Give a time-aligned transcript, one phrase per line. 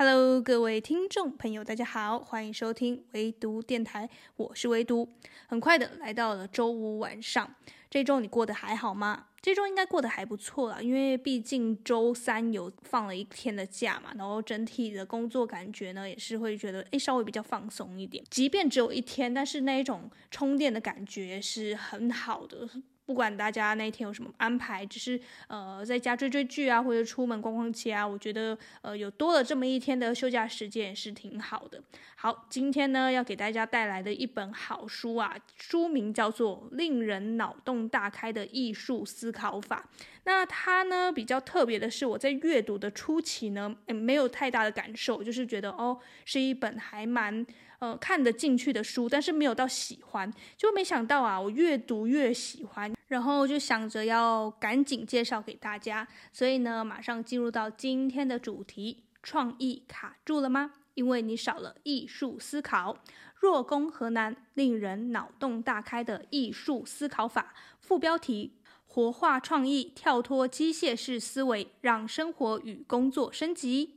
[0.00, 5.08] Hello，各位听众朋友，大家好，欢迎收听唯独电台，我是唯独。
[5.48, 7.52] 很快的来到了周五晚上，
[7.90, 9.26] 这周你过得还好吗？
[9.42, 18.22] 这周应该过得还不错啦，因为毕竟周三有放了一天的假嘛，然后整体的工作感觉呢也是会觉得诶稍微比较放松一点。
[18.30, 22.68] 即便只有一天，但是那一种充电的感觉是很好的。
[23.08, 31.82] 不管大家那一天有什么安排，只是呃在家追追剧啊，或者出门逛逛街啊，我觉得呃有多了这么一天的休假时间也是挺好的。
[32.16, 39.88] 好，今天呢要给大家带来的一本好书啊，书名叫做《令人脑洞大开的艺术思考法》。
[40.24, 47.46] 那它呢比较特别的是，我在阅读的初期呢，没有太大的感受，就是觉得哦是一本还蛮。
[47.80, 60.72] 呃，看得进去的书，但是没有到喜欢，就没想到啊，我越读越喜欢，然后就想着要赶紧介绍给大家，所以呢，马上进入到今天的主题：创意卡住了吗？
[60.94, 62.98] 因为你少了艺术思考。
[63.40, 64.36] 若攻河南？
[64.54, 67.54] 令人脑洞大开的艺术思考法。
[67.80, 73.94] 副标题：活化创意，跳脱机械式思维，让生活与工作升级。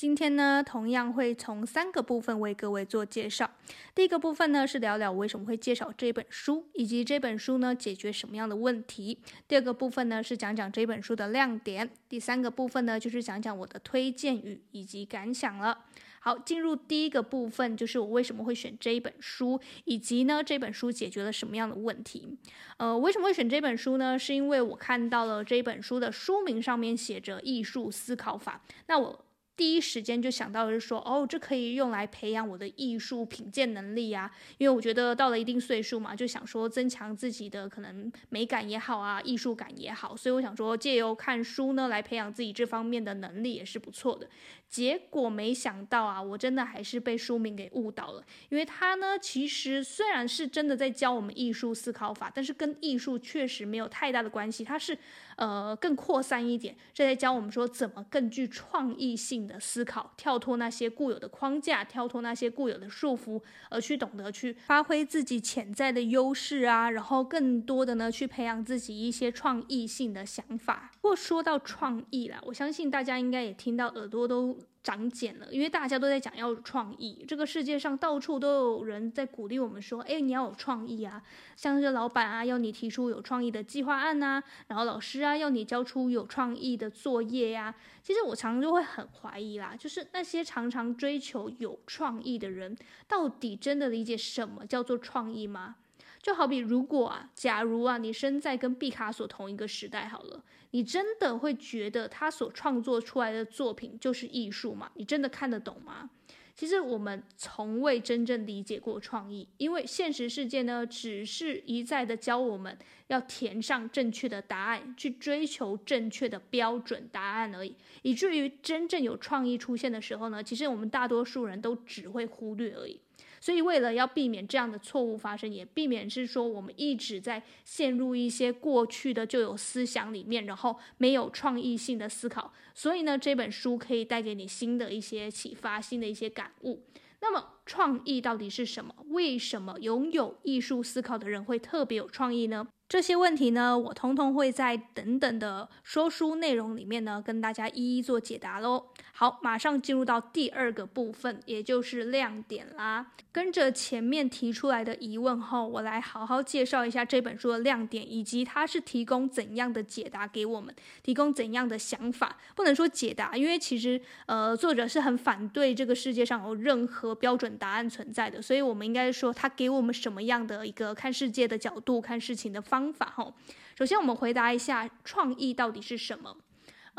[0.00, 3.50] 今天呢，同样会从三个部分为各位做介绍。
[3.94, 9.18] 第一个部分呢，是聊聊为什么会介绍这本书，以及这本书呢解决什么样的问题。
[9.46, 11.90] 第二个部分呢，是讲讲这本书的亮点。
[12.08, 15.84] 第三个部分呢，就是讲讲我的推荐语以及感想了。
[16.20, 22.38] 好，进入第一个部分，就是我为什么会选这一本书，以及呢这本书解决了什么样的问题。
[22.78, 24.18] 呃，为什么会选这本书呢？
[24.18, 29.26] 是因为我看到了这本书的书名上面写着“艺术思考法”，那我。
[29.60, 44.26] 第一时间就想到的是说，哦，这可以用来培养我的艺术品鉴能力啊，因为我觉得到了一定岁数嘛，就想说增强自己的可能美感也好啊，艺术感也好，所以我想说借由看书呢来培养自己这方面的能力也是不错的。
[44.70, 54.96] 结果没想到啊，我真的还是被书名给误导了，因为它呢其实虽然是真的在教我们艺术思考法，但是跟艺术确实没有太大的关系，它是
[55.34, 70.92] 呃更扩散一点，是在教我们说怎么更具创意性的思考，跳脱那些固有的框架，跳脱那些固有的束缚，而去懂得去发挥自己潜在的优势啊，然后更多的呢去培养自己一些创意性的想法。
[71.00, 74.59] 不过说到创意啦，我相信大家应该也听到耳朵都。
[74.82, 81.22] 长茧了，因为大家都在讲要有创意，这个世界上到处都有人在鼓励我们说，哎，你要有创意啊，
[81.54, 87.74] 像是老板啊要你提出有创意的计划案呐、啊，然后老师啊要你交出有创意的作业呀、啊。
[88.02, 92.74] 其实我常常就会很怀疑啦，就是那些常常追求有创意的人，
[93.06, 95.76] 到底真的理解什么叫做创意吗？
[96.22, 104.90] 就好比如果啊，假如啊，你生在跟毕卡索同一个时代好了，你真的会觉得他所创作出来的作品就是艺术吗？
[104.94, 106.10] 你真的看得懂吗？
[106.54, 112.76] 其实我们从未真正理解过创意，因为现实世界呢，只是一再的教我们
[113.06, 123.00] 要填上正确的答案，去追求正确的标准答案而已，以至于真正有创意出现的时候呢，其实我们大多数人都只会忽略而已。
[123.40, 132.52] 所以，为了要避免这样的错误发生，也避免是说我们一直在陷入一些过去的旧有思想里面，然后没有创意性的思考。
[132.74, 136.82] 所以呢，这本书可以带给你新的一些启发，新的一些感悟。
[137.22, 138.94] 那么，创意到底是什么？
[139.08, 142.66] 为什么拥有艺术思考的人会特别有创意呢？
[142.88, 148.86] 这些问题呢，我通通会在等等的说书内容里面呢，跟大家一一做解答喽。
[149.20, 153.12] 好，马上进入到第二个部分，也就是亮点啦。
[153.30, 162.38] 跟着前面提出来的疑问后，我来好好介绍一下这本书的亮点，以及它是提供怎样的解答给我们，提供怎样的想法。
[162.56, 173.34] 不能说解答，因为其实呃，作者是很反对这个世界上有任何标准答案存在的，所以我们应该说他给我们什么样的一个看世界的角度，看事情的方法吼，
[173.78, 176.34] 首先我们回答一下创意到底是什么？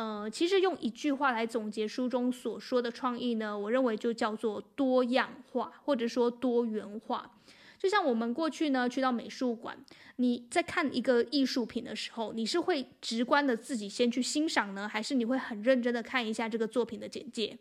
[0.01, 7.38] 呃，其实用一句话来总结书中所说的创意呢，我认为就叫做多样化，或者说多元化。
[7.77, 9.77] 就像我们过去呢去到美术馆，
[10.15, 17.56] 你在看一个艺术品的时候，你是会直观的自己先去欣赏呢，还是你会很认真的看一下这个作品的简介？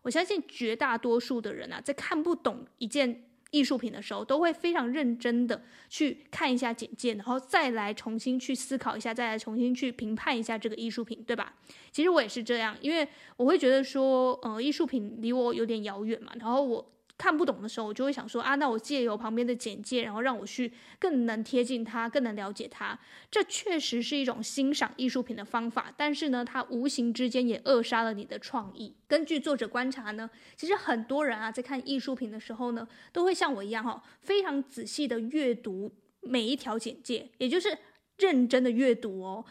[0.00, 3.27] 我相信绝大多数的人啊，在看不懂一件。
[3.50, 11.54] 艺术品的时候，都会非常认真的去看一下简介，然后再来重新去思考一下，再来重新去评判一下这个艺术品，对吧？
[11.90, 22.96] 其实我也是这样，因为我会觉得说，呃，艺术品离我有点遥远嘛，然后我看不懂的时候，我就会想说啊，那我借由旁边的简介，然后让我去更能贴近它，更能了解它。
[23.28, 28.94] 这确实是一种欣赏艺术品的方法，但是呢，它无形之间也扼杀了你的创意。
[29.08, 37.76] 根据作者观察呢，其实很多人啊，在看艺术品的时候呢，都会像我一样哈、哦，非常仔细的阅读每一条简介，也就是
[38.18, 39.44] 认真的阅读哦。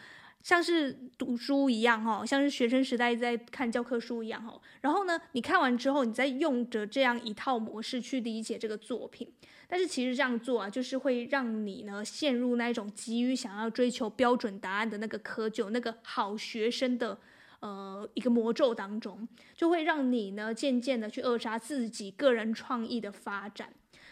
[0.48, 4.58] 像是读书一样哈，像是学生时代在看教科书一样哈。
[4.80, 9.30] 然后呢，你看完之后，你再用着这样一套模式去理解这个作品。
[9.68, 17.18] 但是其实这样做啊，就是会让你呢陷入那一种急于想要追求标准答案的那个窠臼，那个好学生的
[17.60, 23.68] 呃一个魔咒当中，就会让你呢渐渐的去扼杀自己个人创意的发展。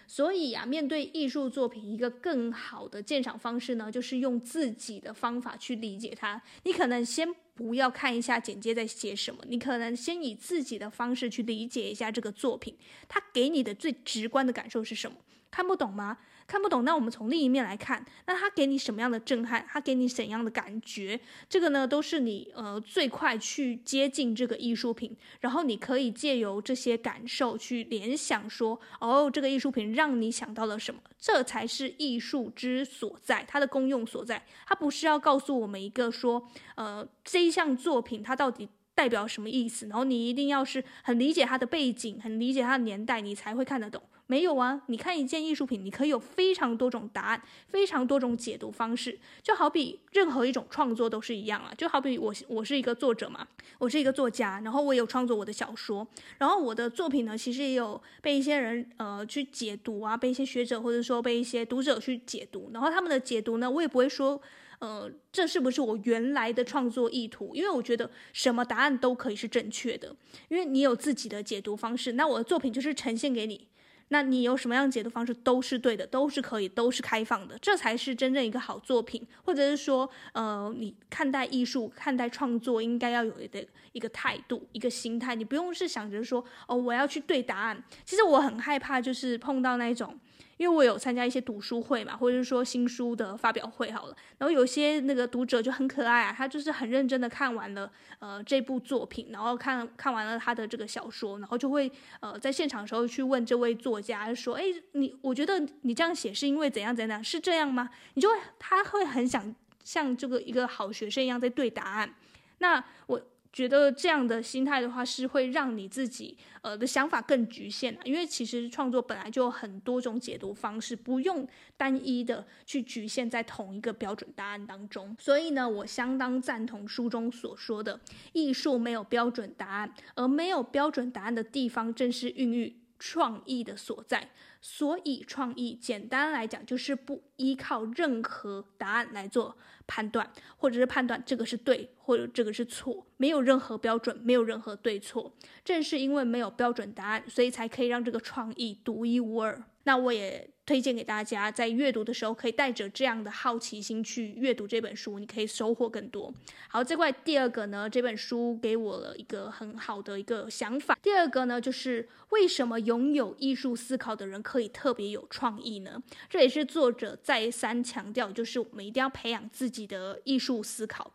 [0.06, 6.41] 所以呀，面对艺术作品，一个更好的鉴赏方式呢，就是用自己的方法去理解它。
[6.62, 12.76] 你可能先不要看一下简介在写什么，你可能先以自己的方式去理解一下这个作品，
[13.08, 15.17] 它给你的最直观的感受是什么？
[15.50, 16.19] 看不懂吗？
[16.47, 19.67] 看不懂，那我们从另一面来看，那他给你什么样的震撼？
[19.69, 21.19] 他给你怎样的感觉？
[21.49, 31.01] 这个呢，都是你呃最快去接近这个艺术品，然后你可以借由这些感受去联想说，哦，这个艺术品让你想到了什么？
[31.19, 34.45] 这才是艺术之所在，它的功用所在。
[34.67, 39.89] 它不是要告诉我们一个说，呃，这一项作品它到底代表什么意思？
[39.89, 44.01] 然后你一定要是很理解它的背景，很理解它的年代，你才会看得懂。
[44.28, 49.17] 没有啊，你看一件艺术品，你可以有非常多种答案，非常多种解读方式。
[49.40, 53.46] 就好比任何一种创作都是一样啊，就好比我我是一个作者嘛，
[53.78, 56.05] 我是一个作家，然后我有创作我的小说，
[56.38, 64.43] 然后我的作品呢，其实也有被一些人呃去解读啊，被一些学者或者说被一些读者去解读，然后他们的解读呢，我也不会说
[64.81, 70.17] 呃这是不是我原来的创作意图，因为我觉得什么答案都可以是正确的，
[70.49, 73.69] 因为你有自己的解读方式，那我的作品就是呈现给你。
[74.08, 87.82] 那你有什么样解读方式都是对的，都是可以，都是开放的，这才是真正一个好作品，或者是说，呃，你看待艺术、看待创作应该要有的一个态度、一个心态，你不用是想着说，哦，我要去对答案。
[88.05, 90.19] 其实我很害怕，就是碰到那种。
[90.56, 107.91] 因为我有参加一些读书会嘛，或者是说新书的发表会好了，然后有些那个读者就很可爱啊，他就是很认真的看完了呃这部作品，然后看看完了他的这个小说，然后就会呃在现场的时候去问这位作家说，哎，你我觉得你这样写是因为怎样怎样，是这样吗？
[108.14, 109.55] 你就会他会很想
[109.85, 112.14] 像这个一个好学生一样在对答案，
[112.59, 113.20] 那我。
[113.56, 125.17] 觉得这样的心态的话，是会让你自己呃的想法更局限，因为其实创作本来就有很多种解读方式，不用单一的去局限在同一个标准答案当中。
[125.19, 127.99] 所以呢，我相当赞同书中所说的，
[128.35, 134.29] 艺术没有标准答案，而没有标准答案的地方，正是孕育创意的所在。
[134.69, 145.33] 所以，创意简单来讲，就是不依靠任何答案来做判断，或者是判断这个是对，或者这个是错，没有任何标准，没有任何对错。
[145.65, 149.63] 正是因为没有标准答案，所以才可以让这个创意独一无二。
[149.87, 156.35] 那我也推荐给大家，在阅读的时候可以带着这样的好奇心去阅读这本书，你可以收获更多。
[156.69, 160.99] 好，这块第二个呢，这本书给我了一个很好的一个想法。
[161.00, 166.03] 第二个呢，就是为什么拥有艺术思考的人可以特别有创意呢？
[166.29, 171.12] 这也是作者再三强调，就是我们一定要培养自己的艺术思考。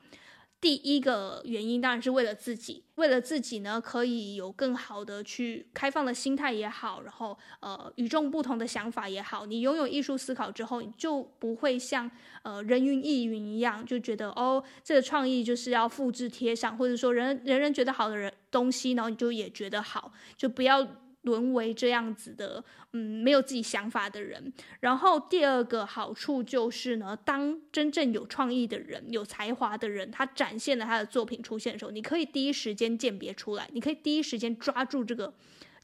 [0.62, 9.48] 第一个原因当然是为了自己，为了自己呢，可以有更好的去开放的心态也好，然后呃与众不同的想法也好。
[9.48, 12.10] 你拥有艺术思考之后，你就不会像
[12.44, 20.88] 呃人云亦云一样，就觉得哦这个创意就是要复制贴上，或者说人人人觉得好的人东西，然后你就也觉得好，就不要。
[21.24, 22.64] 沦为这样子的，
[22.94, 24.52] 嗯，没有自己想法的人。
[24.80, 35.32] 然后第二个好处就是呢，当真正有创意的人、有才华的人，他展现了他的作品出现的时候，你可以第一时间鉴别出来，你可以第一时间抓住这个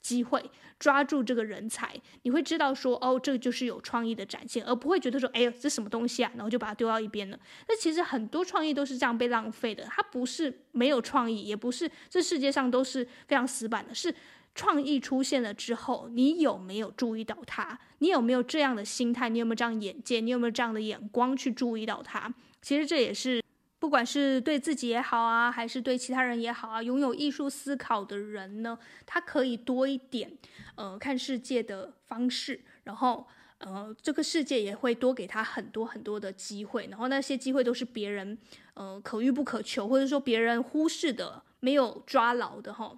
[0.01, 0.43] 机会，
[0.79, 7.39] 抓住这个人才，你会知道说，哦，这个就是有创意的展现，而不会觉得说，哎呦，这什么东西啊，然后就把它丢到一边了。
[7.67, 14.11] 那其实很多创意都是这样被浪费的，它不是没有创意，也不是这世界上都是非常死板的，是。
[14.57, 17.77] 创意出现了之后，你有没有注意到它？
[17.99, 19.29] 你有没有这样的心态？
[19.29, 20.19] 你有没有这样眼界？
[20.19, 22.33] 你有没有这样的眼光去注意到它？
[22.59, 23.43] 其实这也是，
[23.77, 30.35] 不管是对自己也好啊，还是对其他人也好啊，拥有艺术思考的人呢，他可以多一点
[30.73, 33.27] 呃看世界的方式，然后
[33.59, 38.35] 呃这个世界也会多给他很多很多的机会，然后那些机会都是别人
[38.73, 42.97] 呃可遇不可求，或者说别人忽视的、没有抓牢的哈。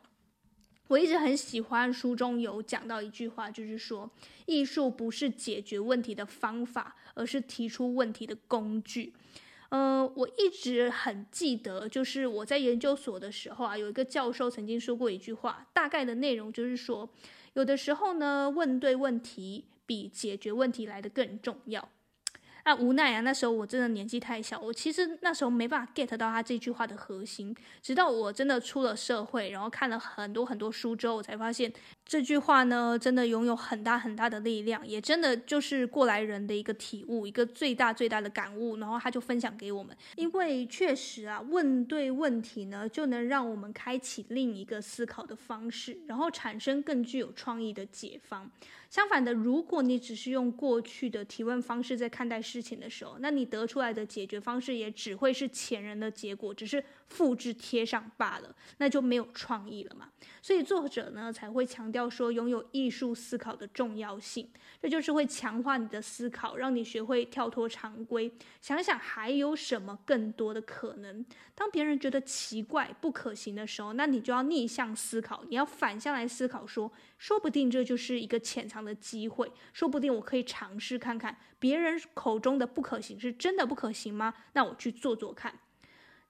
[0.89, 4.09] 我一直很喜欢书中有讲到一句话，就是说，
[4.47, 9.13] 艺术不是解决问题的方法，而是提出问题的工具。
[9.69, 17.07] 呃，我一直很记得，就是我在研究所的时候啊，有一个教授曾经说过一句话，大概的内容就是说，
[17.53, 21.87] 有的时候呢，问对问题比解决问题来的更重要。
[22.65, 27.55] 那无奈啊，那时候我真的年纪太小，我其实那时候没办法 get 到他这句话的核心。
[27.81, 31.71] 直到我真的出了社会，然后看了很多很多书之后，我才发现
[32.05, 38.77] 这句话呢，真的拥有很大很大的力量，也真的就是过来人的一个体悟，一个最大最大的感悟。
[38.77, 48.49] 然后他就分享给我们，因为确实啊，问对问题呢，就能让我们开启另一个思考的方式，然后产生更具有创意的解方。
[48.89, 60.09] 相反的，如果你只是用过去的提问方式在看待事情的时候，那你得出来的解决方式也只会是前人的结果，只是复制贴上罢了，那就没有创意了嘛。
[60.41, 64.49] 所以作者呢才会强调说，拥有艺术思考的重要性，
[64.81, 71.25] 这就是会强化你的思考，让你学会跳脱常规，想想还有什么更多的可能。
[71.55, 84.33] 当别人觉得奇怪、不可行的时候，那你就要逆向思考，你要反向来思考说，说不定这就是一个潜藏的机会，说不定我可以尝试看看，别人口中的不可行是真的不可行吗？
[84.53, 85.59] 那我去做做看。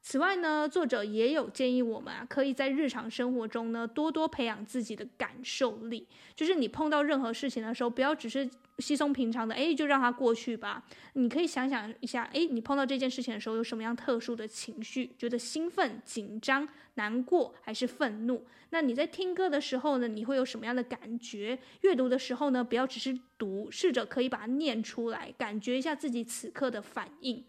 [0.02, 6.08] 此外呢，作者也有建议我们啊，可以在日常生活中呢，多多培养自己的感受力。
[6.36, 10.84] 就是你碰到任何事情的时候，不要只是稀松平常的，哎，就让它过去吧。
[11.14, 15.12] 你可以想想一下，哎，你碰到这件事情的时候有什么样特殊的情绪？
[15.18, 18.44] 觉得兴奋、紧张、难过还是愤怒？
[18.70, 21.60] 那你在听歌的时候呢，你会有什么样的感觉？
[21.82, 27.44] 阅读的时候呢，不要只是读，试着可以把它念出来，感觉一下自己此刻的反应。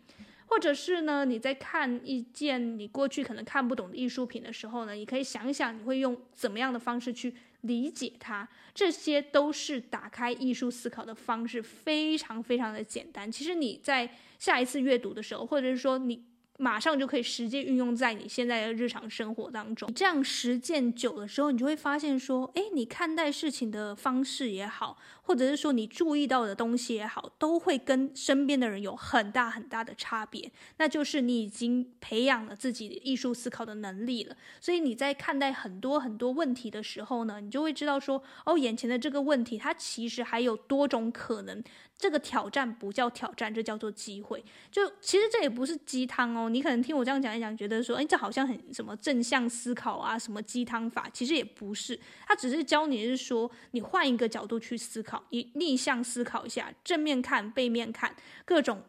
[0.50, 8.47] 或者是呢，你在看一件你过去可能看不懂的艺术品的时候呢，你可以想想你会用怎么样的方式去理解它。
[8.75, 13.30] 这些都是打开艺术思考的方式，非常非常的简单。
[13.30, 16.25] 其实你在下一次阅读的时候，或者是说你。
[16.62, 19.88] 马上就可以实际运用在你现在的日常生活当中。
[19.88, 24.99] 你这样实践久了之后，你就会发现说，诶，你看待事情的方式也好，
[25.31, 30.51] 或者是说你注意到的东西也好，都会跟身边的人有很大很大的差别。
[30.79, 34.37] 那就是你已经培养了自己艺术思考的能力了。
[34.61, 41.63] 所以你在看待很多很多问题的时候呢，你就会知道说，哦，眼前的这个问题它其实还有多种可能。
[41.97, 44.43] 这个挑战不叫挑战，这叫做机会。
[44.73, 46.49] 就其实这也不是鸡汤哦。
[46.49, 52.01] 你可能听我这样讲一讲，觉得说，哎，这好像很什么正向思考啊，什么鸡汤法，其实也不是。
[52.27, 58.83] 他只是教你是说，你换一个角度去思考，你逆向思考一下，正面看、背面看，各种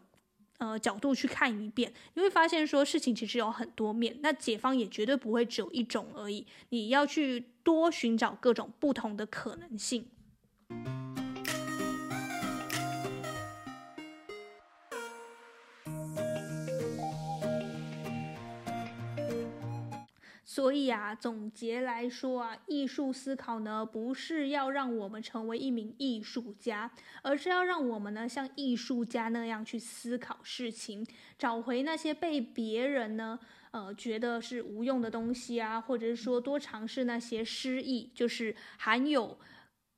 [0.57, 4.17] 呃角度去看一遍，你会发现说，事情其实有很多面。
[4.21, 6.47] 那解方也绝对不会只有一种而已。
[6.69, 10.07] 你要去多寻找各种不同的可能性。
[20.53, 26.91] 所以啊，总结来说啊，艺术思考呢，不是要让我们成为一名艺术家，
[27.21, 33.39] 而是要让我们呢，像艺术家那样去思考事情，找回那些被别人呢，
[33.71, 39.37] 呃，觉得是无用的东西啊，或者是说多尝试那些诗意，就是含有。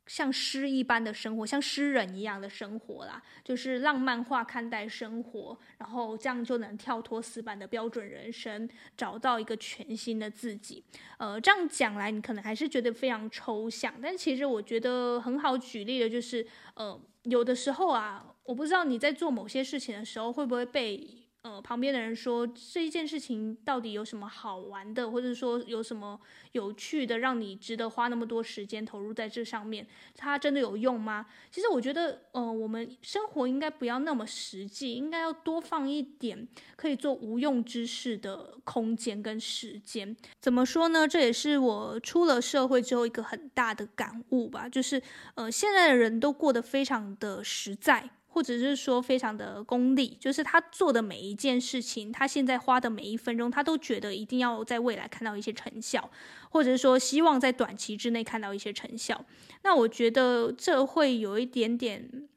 [0.05, 10.83] 像诗一般的生活，像诗人一样的生活啦，就是浪漫化看待生活，然后这样就能跳脱死板的标准人生，找到一个全新的自己。
[11.17, 16.45] 呃，这样讲来，你可能还是觉得非常抽象，但其实我觉得很好举例的，就是
[16.75, 21.22] 呃，有的时候啊，我不知道你在做某些事情的时候会不会被。
[21.43, 26.17] 呃，旁边的人说，这一件事情到底有什么好玩的，或者说有什么
[26.53, 29.85] 有趣的，让你值得花那么多时间投入在这上面？
[30.15, 31.25] 它真的有用吗？
[31.51, 36.47] 其实我觉得，呃，我们生活应该不要那么实际，应该要多放一点
[36.77, 40.15] 可以做无用之事的空间跟时间。
[40.39, 41.05] 怎么说呢？
[41.05, 45.01] 这也是我出了社会之后一个很大的感悟吧，就是
[45.35, 48.09] 呃，现在的人都过得非常的实在。
[48.33, 56.09] 或者是说非常的功利，就是他做的每一件事情，他现在花的每一分钟，他都觉得一定要在未来看到一些成效，
[56.49, 59.23] 或者是说希望在短期之内看到一些成效。
[59.61, 62.27] 那我觉得这会有一点点，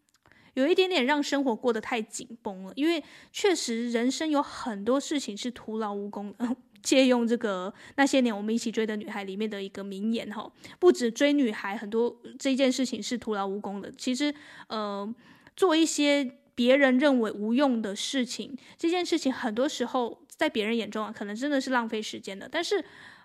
[0.53, 6.55] 有一点点让生活过得太紧绷了，因为确实人生有很多事情是徒劳无功的。
[6.83, 13.91] 借用这个那些年我们一起追的女孩里面的一个名言哈，不止追女孩，很多这件事情是徒劳无功的。
[13.97, 14.35] 其实，
[14.69, 15.15] 呃。
[15.57, 22.49] 做一些别人认为无用的事情，这件事情很多时候在别人眼中啊，可能真的是浪费时间的。
[22.49, 22.79] 但是，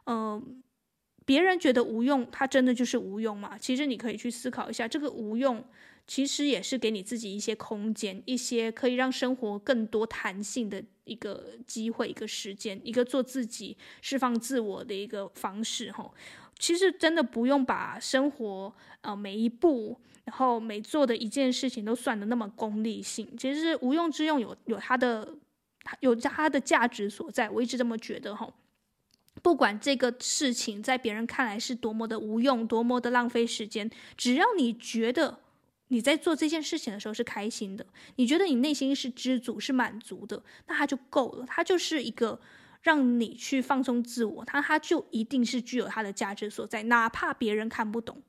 [0.05, 0.43] 嗯、呃，
[1.25, 3.57] 别人觉得无用，它真的就是无用吗？
[3.57, 5.63] 其实你可以去思考一下，这个无用
[6.07, 15.91] 其实也是给你自己一些空间，一些可以让生活更多弹性的一个机会，一个时间，一个做自己、释放自我的一个方式。
[15.91, 16.11] 哈，
[16.57, 23.27] 其实真的不用把生活呃每一步，然后每做的一件事情都算的那么功利性。
[23.37, 25.35] 其实是无用之用有有它的
[25.99, 28.51] 有它的价值所在，我一直这么觉得哈。
[29.41, 35.39] 不管这个事情在别人看来是多么的无用，多么的浪费时间，只要你觉得
[35.87, 37.85] 你在做这件事情的时候是开心的，
[38.17, 41.45] 你觉得你内心是知足、是满足的，那它就够了。
[41.47, 42.39] 它就是一个
[42.81, 48.21] 让你去放松自我，它它就一定是具有它的价值所在，哪怕别人看不懂，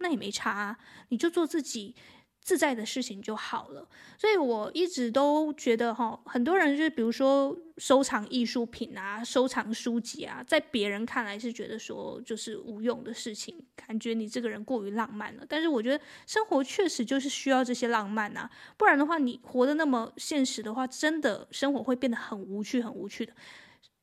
[0.00, 0.76] 那也没差啊，
[1.08, 1.94] 你就做自己。
[2.42, 3.86] 自在的事情就好了，
[4.18, 15.44] 所以我一直都觉得哈，很多人就是比如说收藏艺术品啊，收藏书籍啊，在别人看来是觉得说就是无用的事情，感觉你这个人过于浪漫了。
[15.46, 23.34] 但是我觉得生活确实就是需要这些浪漫啊，不然的话你活得那么现实的话，真的生活会变得很无趣，很无趣的。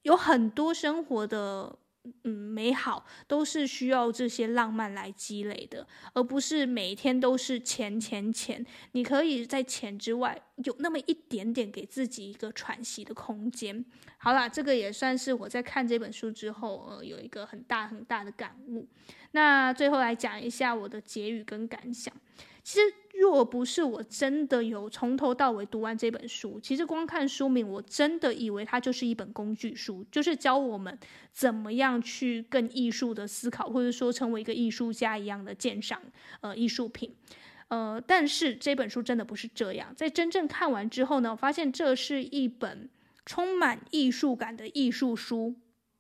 [0.04, 1.80] 有很多生活的。
[2.24, 8.66] 嗯，美好都是需要这些浪漫来积累的，而不是每天都是钱钱钱。
[8.94, 13.84] 你可以在钱之外有那么一点点给自己一个喘息的空间。
[14.18, 18.88] 好啦，这个也算是我在看这本书之后，呃，有一个很大很大的感悟。
[19.32, 22.14] 那最后来讲一下我的结语跟感想。
[22.64, 30.98] 其实，若不是我真的有从头到尾读完这本书，其实光看书名，我真的以为它就是一本工具书，就是教我们
[31.32, 36.02] 怎么样去更艺术的思考，或者说成为一个艺术家一样的鉴赏
[36.42, 37.14] 呃艺术品。
[37.70, 39.94] 呃，但是这本书真的不是这样。
[39.96, 42.90] 在真正看完之后呢，我发现这是一本
[43.26, 45.56] 充满艺术感的艺术书。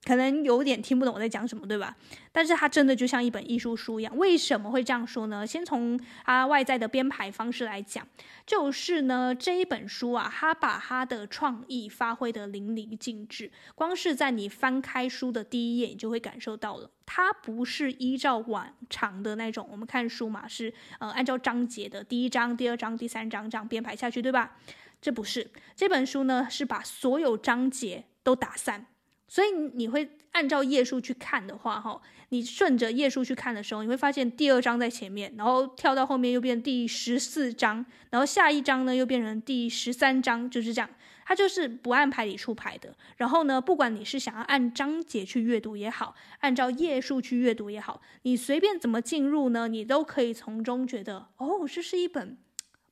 [0.08, 1.94] 可能有点听不懂我在讲什么，对吧？
[2.32, 4.18] 但是它真的就像一本艺术书一样。
[4.18, 5.46] 为什么会这样说呢？
[5.46, 8.08] 先从它外在的编排方式来讲，
[8.46, 13.52] 就是呢，这一本书啊，它把它的创意发挥得淋漓尽致。
[13.76, 24.56] 光是在你翻开书的第一页，你就会感受到了，它不是依照往常的那种，我们看书嘛，是呃按照章节的第一章、第二章、第三章这样编排下去，对吧？
[25.02, 28.86] 这不是，这本书呢，是把所有章节都打散。
[29.28, 40.90] 所以你会按照页数去看的话，哈，你顺着页数去看的时候，你会发现第二章在前面，然后跳到后面又变第十四章，然后下一章呢又变成第十三章，就是这样。
[41.26, 42.96] 它就是不按牌理出牌的。
[43.18, 52.38] 然后呢，不管你是想要按章节去阅读也好，按照页数去阅读也好，你随便怎么进入呢，你都可以从中觉得，哦，这是一本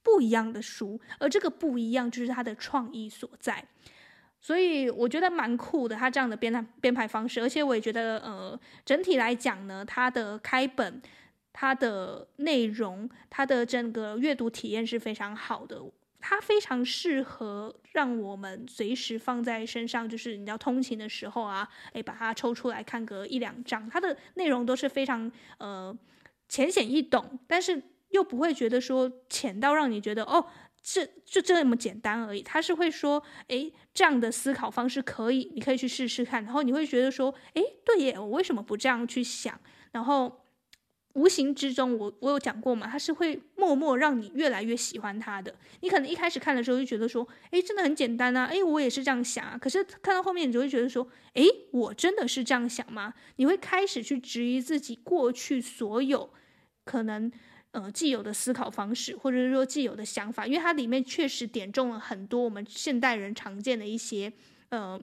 [0.03, 3.65] 不一样的书，而这个不一样就是它的创意所在。
[4.45, 11.01] 所以我觉得蛮酷的，它这样的编排编排方式，而且我也觉得，呃，整体来讲呢，它的开本、
[11.51, 15.81] 它的内容、它的整个阅读体验是非常好的，
[16.19, 25.97] 它非常适合让我们随时放在身上，就是你要通勤的时候啊，诶，把它抽出来看个一两章，它的内容都是非常呃
[26.47, 30.45] 浅显易懂，但是又不会觉得说浅到让你觉得哦。
[30.87, 39.59] 这就这么简单而已，他是会说，诶，这样的思考方式可以，你可以去试试看，然后你会觉得说，诶，对耶，我为什么不这样去想？
[39.91, 40.45] 然后
[41.13, 45.55] 无形之中，我我有讲过嘛，他是会默默让你越来越喜欢他的。
[45.81, 49.57] 你可能一开始看的时候就觉得说，诶，真的很简单啊，诶，我也是这样想啊。
[49.57, 53.15] 可是看到后面，你就会觉得说，诶，我真的是这样想吗？
[53.37, 56.29] 你会开始去质疑自己过去所有
[56.83, 57.31] 可能。
[57.75, 64.31] 呃，既有的思考方式，或者是说既有的想法，因为它里面确实点中了很多我们现代人常见的一些
[64.69, 64.99] 呃。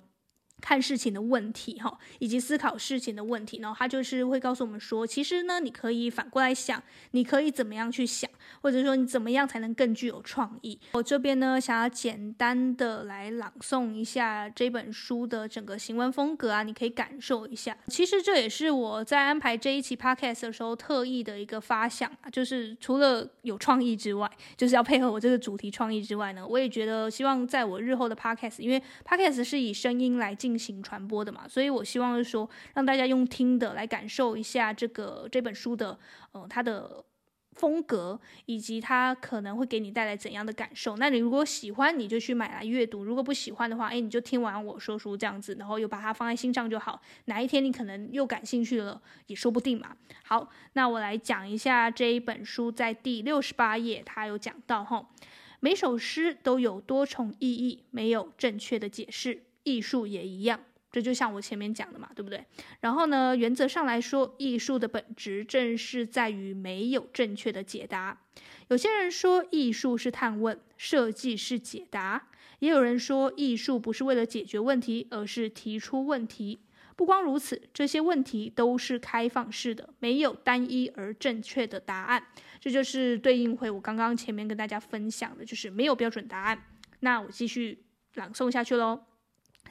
[0.62, 8.31] 看事情的问题，哈，以及思考事情的问题，然后他就是会告诉我们说，其实呢，你可以反过来想，你可以怎么样去想，
[8.62, 10.79] 或者说你怎么样才能更具有创意。
[10.92, 17.77] 我这边呢，想要简单的来朗诵一下这本书的整个行文风格啊，你可以感受一下。
[17.88, 30.52] 其实这也是我在安排这一期 podcast 的时候特意的一个发想啊，就是除了有创意之外，就是要配合我这个主题创意之外呢，我也觉得希望在我日后的 podcast，因为 podcast 是以声音来进。
[30.53, 35.99] 进行传播的嘛，所以我希望是说，让大家用听的来感受一下这个这本书的，
[36.33, 37.05] 呃，它的
[37.53, 40.97] 风格，以及它可能会给你带来怎样的感受。
[40.97, 47.01] 那你如果喜欢，你就去买来阅读；如果不喜欢的话，哎，你就听完我说书这样子，然后又把它放在心上就好。
[47.27, 49.97] 哪一天你可能又感兴趣了，也说不定嘛。
[50.25, 55.09] 好，那我来讲一下这一本书，在第六十八页，它有讲到哈，
[55.61, 59.43] 每首诗都有多重意义，没有正确的解释。
[59.64, 62.44] 艺术也一样，这就像我前面讲的嘛，对不对？
[62.81, 68.20] 然后呢，原则上来说，艺术的本质正是在于没有正确的解答。
[68.68, 72.29] 有些人说艺术是探问，设计是解答；
[72.61, 76.61] 也有人说艺术不是为了解决问题，而是提出问题。
[76.94, 82.22] 不光如此，这些问题都是开放式的，没有单一而正确的答案。
[82.61, 86.62] 这就是对应回我刚刚前面跟大家分享的，就是没有标准答案。
[87.01, 89.12] 那我继续朗诵下去喽。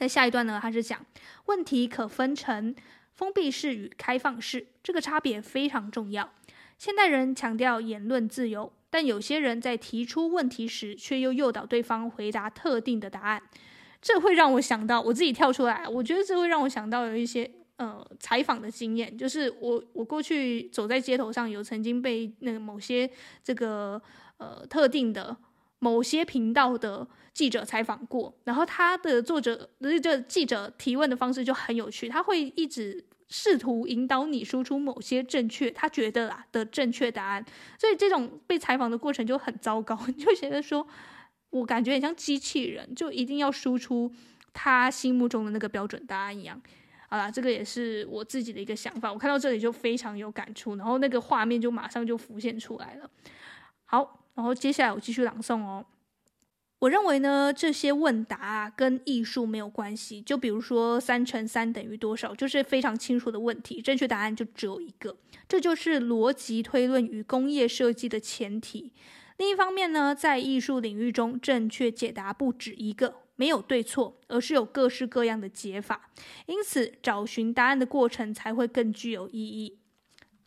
[0.02, 0.98] 在下一段呢，他是讲
[1.46, 2.74] 问题可分成
[3.12, 6.28] 封闭式与开放式，这个差别非常重要。
[6.76, 13.40] 现代人强调言论自由，但有些人在提出问题时，却又诱导对方回答特定的答案，
[14.00, 23.08] 这会让我想到我自己跳出来，我觉得这会让我想到有一些呃采访的经验，就是我我过去走在街头上，有曾经被那个某些
[23.44, 24.02] 这个
[24.38, 25.36] 呃特定的。
[25.82, 29.68] 某些频道的记者采访过，然后他的作者，
[30.00, 37.44] 这记者提问的方式就很有趣，他会一直试图引导你输出某些正确，他觉得啦的正确答案，
[37.76, 40.86] 所以这种被采访的过程就很糟糕， 就觉得说，
[41.50, 44.12] 我感觉很像机器人，就一定要输出
[44.52, 46.62] 他心目中的那个标准答案一样。
[47.08, 53.10] 好啦，这个也是我自己的一个想法，我看到这里就非常有感触，然后那个画面就马上就浮现出来了。
[53.84, 54.20] 好。
[54.34, 55.84] 然后接下来我继续朗诵哦。
[56.80, 60.20] 我认为呢，这些问答啊，跟艺术没有关系。
[60.20, 65.16] 就比如说三乘三等于多少，就是非常清楚的问题，正确答案就只有一个。
[65.48, 68.92] 这就是逻辑推论与工业设计的前提。
[69.36, 76.10] 另一方面呢，在艺术领域中，正确解答不止一个，没有对错，而是有各式各样的解法。
[76.46, 79.78] 因此，找寻答案的过程才会更具有意义。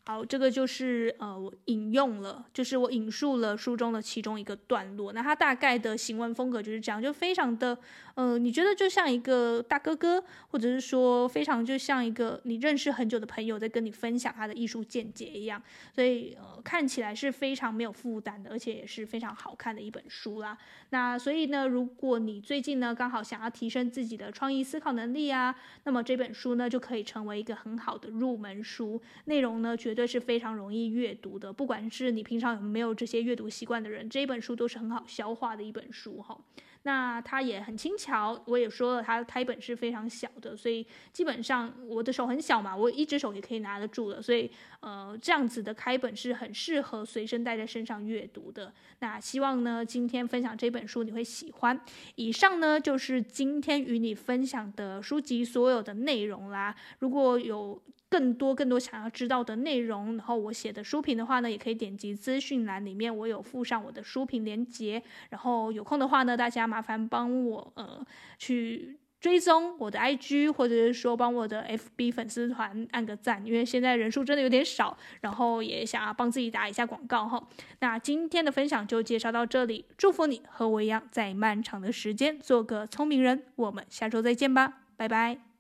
[0.08, 5.12] 好，这个就是呃，我引用了，就是我引述了书中的其中一个段落。
[5.12, 7.76] 那它大概的行文风格就是这样，就非常的
[8.16, 15.62] 呃，你觉得就像一个大哥哥，或者是说非常就像一个你认识很久的朋友在跟你分享他的艺术见解一样。
[15.94, 20.56] 所以呃，看起来是非常没有负担的，而且也是非常好看的一本书啦。
[20.92, 29.96] 那所以呢，如果你最近呢刚好想要提升自己的创意思考能力啊，那么这本书呢就可以成为一个很好的入门书，内容呢绝。
[29.96, 36.38] 绝对是非常容易阅读的，不管是你平常有没有这些阅读习惯的人，这一本书都是很好消化的一本书哈。
[36.86, 48.72] 那它也很轻巧，我也说了，它开本是非常小的，所以基本上我的手很小嘛，我一只手也可以拿得住的，所以呃，这样子的开本是很适合随身带在身上阅读的。
[49.00, 51.82] 那希望呢，今天分享这本书你会喜欢。
[52.16, 56.76] 以上呢就是今天与你分享的书籍所有的内容啦。
[57.00, 65.02] 如果有更多更多想要知道的内容，然后我写的书评的话呢，也可以点击资讯栏里面，我有附上我的书评连接。
[65.32, 68.06] 然后有空的话呢，大家麻烦帮我呃
[68.38, 77.48] 去追踪我的 IG，或者是说帮我的 FB 粉丝团按个赞，因为现在人数真的有点少，然后也想要帮自己打一下广告哈。
[77.80, 83.44] 那今天的分享就介绍到这里，祝福你和我一样，在漫长的时间做个聪明人。
[83.56, 85.55] 我们下周再见吧，拜拜。